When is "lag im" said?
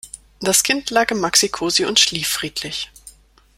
0.89-1.19